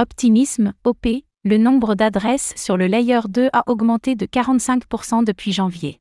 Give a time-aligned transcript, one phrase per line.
[0.00, 1.08] Optimisme, OP,
[1.42, 5.98] le nombre d'adresses sur le layer 2 a augmenté de 45% depuis janvier.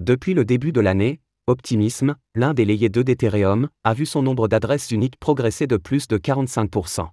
[0.00, 4.48] Depuis le début de l'année, Optimism, l'un des layers 2 d'Ethereum, a vu son nombre
[4.48, 7.08] d'adresses uniques progresser de plus de 45%.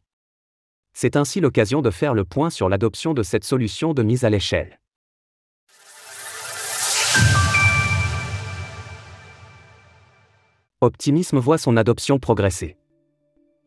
[0.91, 4.29] C'est ainsi l'occasion de faire le point sur l'adoption de cette solution de mise à
[4.29, 4.81] l'échelle.
[10.81, 12.75] Optimism voit son adoption progresser.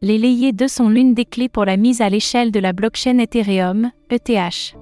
[0.02, 3.18] Les layers 2 sont l'une des clés pour la mise à l'échelle de la blockchain
[3.18, 4.74] Ethereum, ETH.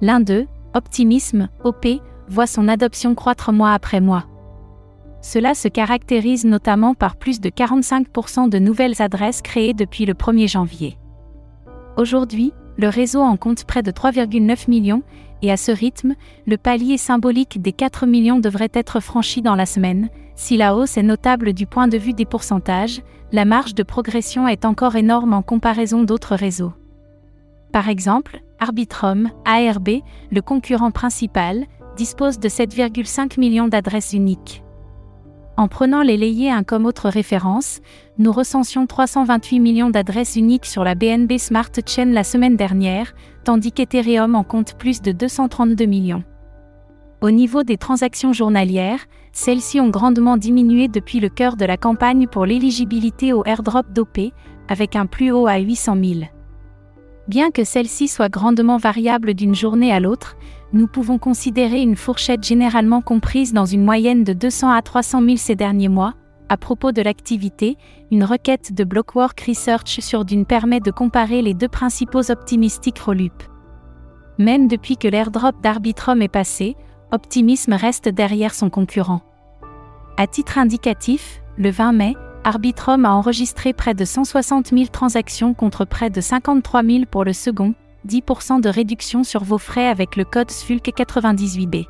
[0.00, 1.86] L'un d'eux, Optimism, OP,
[2.26, 4.24] voit son adoption croître mois après mois.
[5.22, 10.48] Cela se caractérise notamment par plus de 45% de nouvelles adresses créées depuis le 1er
[10.48, 10.98] janvier.
[11.96, 15.04] Aujourd'hui, le réseau en compte près de 3,9 millions,
[15.42, 19.64] et à ce rythme, le palier symbolique des 4 millions devrait être franchi dans la
[19.64, 20.08] semaine.
[20.36, 23.02] Si la hausse est notable du point de vue des pourcentages,
[23.32, 26.72] la marge de progression est encore énorme en comparaison d'autres réseaux.
[27.72, 31.64] Par exemple, Arbitrum, ARB, le concurrent principal,
[31.96, 34.62] dispose de 7,5 millions d'adresses uniques.
[35.56, 37.80] En prenant les layers 1 comme autre référence,
[38.18, 43.70] nous recensions 328 millions d'adresses uniques sur la BNB Smart Chain la semaine dernière, tandis
[43.70, 46.24] qu'Ethereum en compte plus de 232 millions.
[47.24, 52.26] Au niveau des transactions journalières, celles-ci ont grandement diminué depuis le cœur de la campagne
[52.26, 54.18] pour l'éligibilité au airdrop d'OP,
[54.68, 56.20] avec un plus haut à 800 000.
[57.26, 60.36] Bien que celle-ci soit grandement variable d'une journée à l'autre,
[60.74, 65.36] nous pouvons considérer une fourchette généralement comprise dans une moyenne de 200 à 300 000
[65.38, 66.12] ces derniers mois.
[66.50, 67.78] À propos de l'activité,
[68.10, 73.44] une requête de Blockwork Research sur Dune permet de comparer les deux principaux optimistiques Rolup.
[74.38, 76.76] Même depuis que l'airdrop d'Arbitrum est passé,
[77.14, 79.20] Optimism reste derrière son concurrent.
[80.16, 85.84] À titre indicatif, le 20 mai, Arbitrum a enregistré près de 160 000 transactions contre
[85.84, 87.74] près de 53 000 pour le second,
[88.08, 91.86] 10% de réduction sur vos frais avec le code SFULC98B.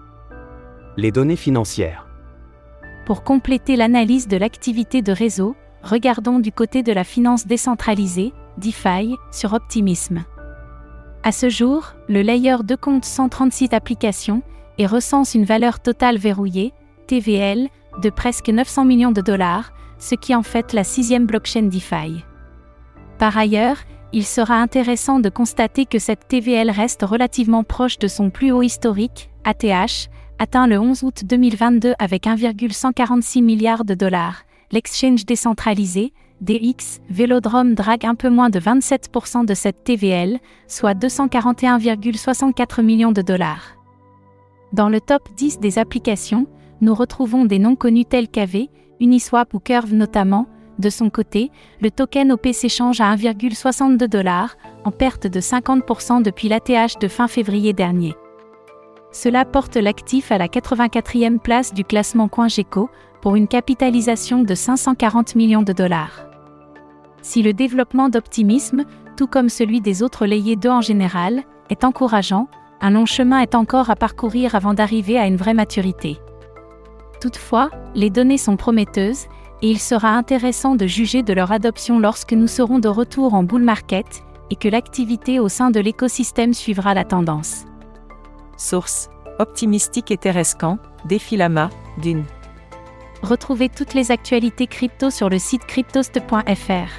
[0.99, 2.07] Les données financières.
[3.07, 9.17] Pour compléter l'analyse de l'activité de réseau, regardons du côté de la finance décentralisée, DeFi,
[9.33, 10.23] sur Optimism.
[11.23, 14.43] À ce jour, le layer 2 compte 136 applications
[14.79, 16.73] et recense une valeur totale verrouillée,
[17.07, 17.69] TVL,
[18.03, 22.25] de presque 900 millions de dollars, ce qui en fait la sixième blockchain DeFi.
[23.19, 23.79] Par ailleurs,
[24.13, 28.63] il sera intéressant de constater que cette TVL reste relativement proche de son plus haut
[28.63, 30.09] historique, ATH,
[30.39, 34.43] atteint le 11 août 2022 avec 1,146 milliards de dollars.
[34.73, 42.83] L'exchange décentralisé, DX, Vélodrome drague un peu moins de 27% de cette TVL, soit 241,64
[42.83, 43.77] millions de dollars.
[44.75, 46.49] Dans le top 10 des applications,
[46.81, 48.67] nous retrouvons des noms connus tels qu'AV,
[48.99, 50.49] Uniswap ou Curve notamment.
[50.81, 56.49] De son côté, le token OP s'échange à 1,62 dollars, en perte de 50% depuis
[56.49, 58.17] l'ATH de fin février dernier.
[59.13, 62.91] Cela porte l'actif à la 84e place du classement CoinGecko,
[63.23, 66.27] pour une capitalisation de 540 millions de dollars.
[67.23, 68.83] Si le développement d'optimisme,
[69.17, 72.49] tout comme celui des autres layers 2 en général, est encourageant,
[72.81, 76.19] un long chemin est encore à parcourir avant d'arriver à une vraie maturité.
[77.21, 79.27] Toutefois, les données sont prometteuses,
[79.63, 83.43] et il sera intéressant de juger de leur adoption lorsque nous serons de retour en
[83.43, 87.65] bull market, et que l'activité au sein de l'écosystème suivra la tendance.
[88.57, 89.09] Source
[89.39, 91.71] Optimistique et Terrescan, Défilama,
[92.03, 92.25] Dune.
[93.23, 96.91] Retrouvez toutes les actualités crypto sur le site cryptost.fr.